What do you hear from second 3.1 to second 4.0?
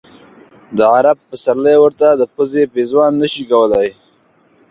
نه شي کولای.